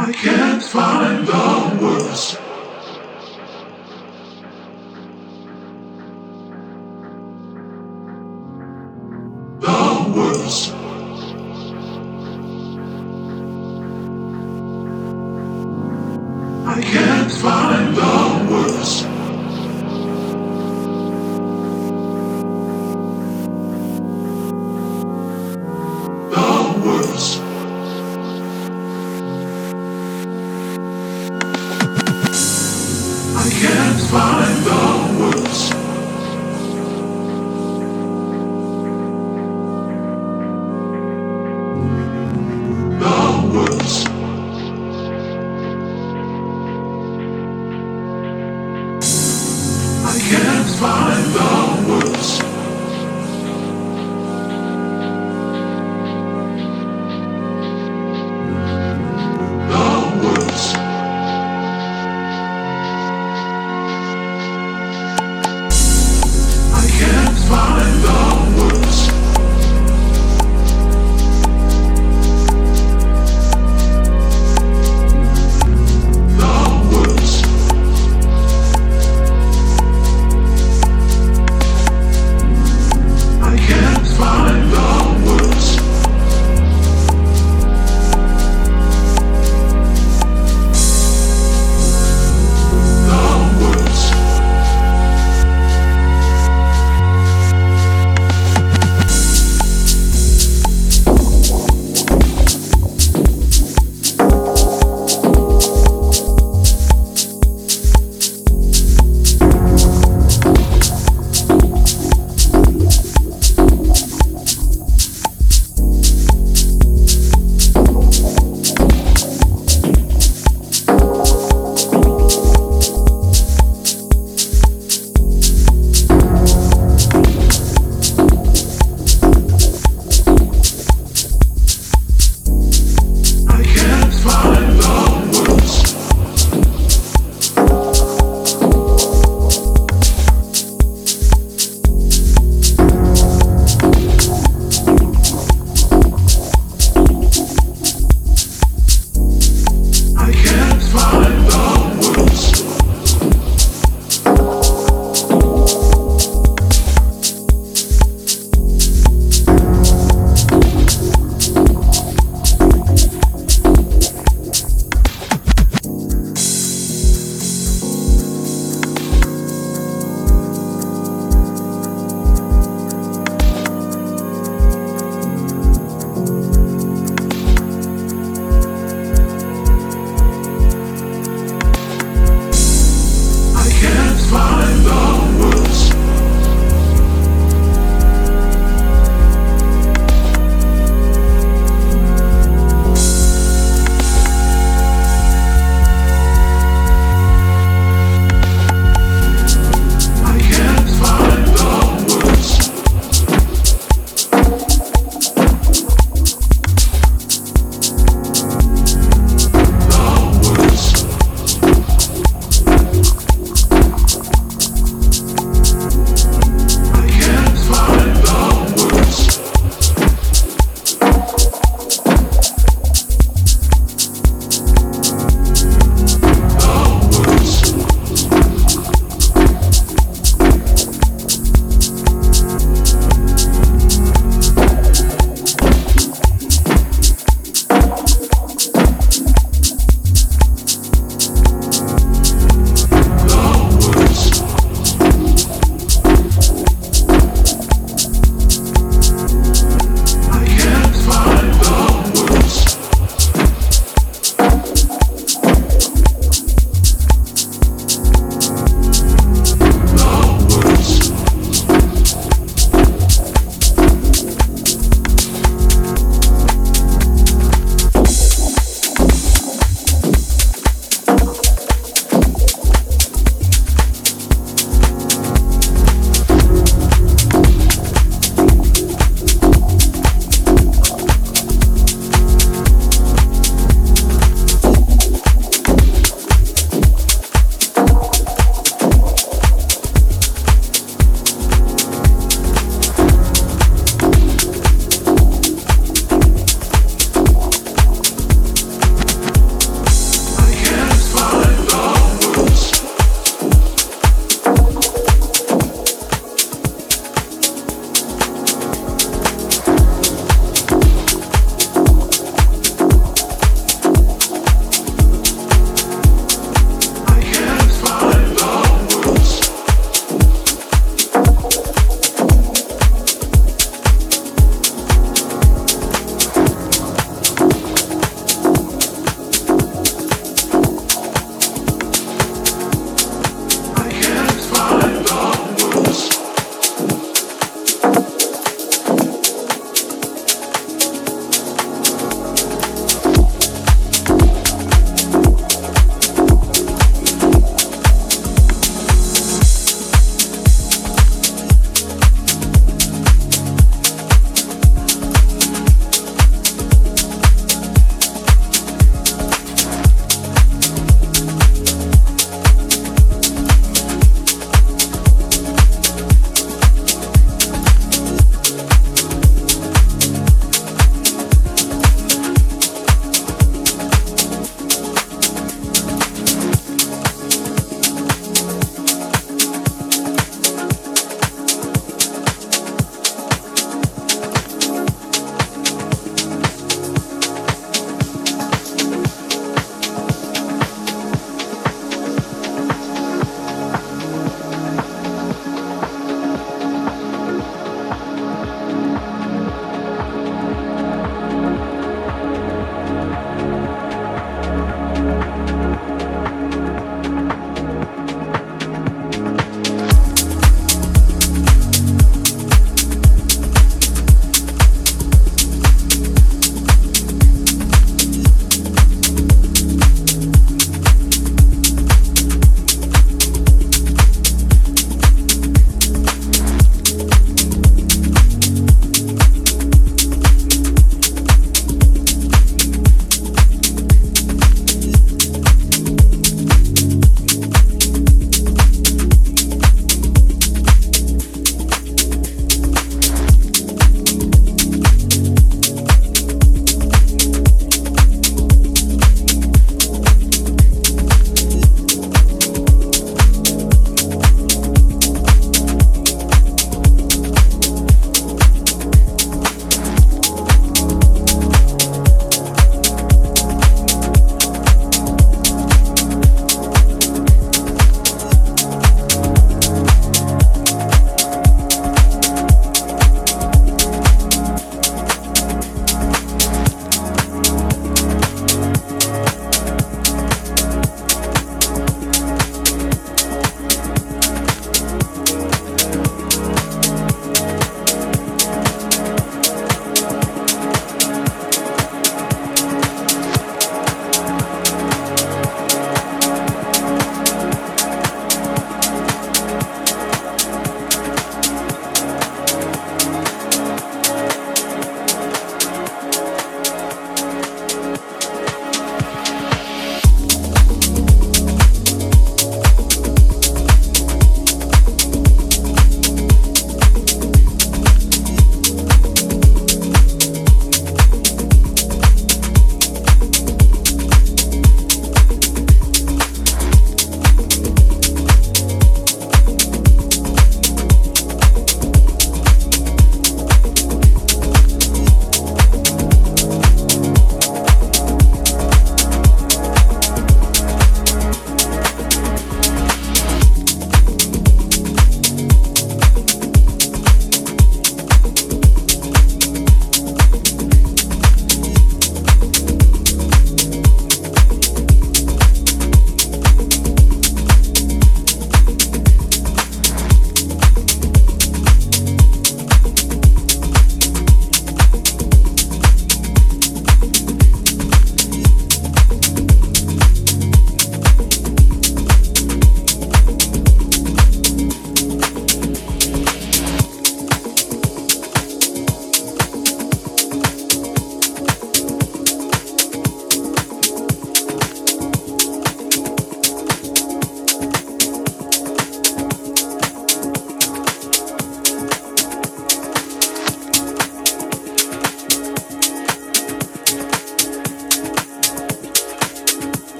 I 0.00 0.12
can't 0.12 0.62
find 0.62 1.26
the 1.26 1.84
words. 1.84 2.38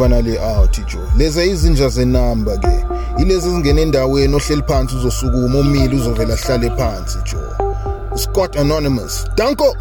over 0.00 0.08
nale 0.08 0.38
out 0.38 0.72
Joe 0.90 1.06
leza 1.16 1.44
izinja 1.44 1.88
zenamba 1.88 2.58
ke 2.58 2.84
ilezi 3.18 3.48
ezingena 3.48 3.80
endaweni 3.80 4.34
ohleli 4.34 4.62
phansi 4.62 4.96
uzosukuma 4.96 5.58
umile 5.58 5.96
uzovela 5.96 6.34
ahlale 6.34 6.70
phansi 6.70 7.18
Joe 7.30 7.54
Scott 8.16 8.56
Anonymous 8.56 9.24
Danko 9.36 9.76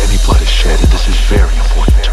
any 0.00 0.16
blood 0.24 0.40
is 0.42 0.48
shed, 0.48 0.80
and 0.80 0.88
this 0.90 1.06
is 1.08 1.16
very 1.28 1.52
important. 1.58 2.09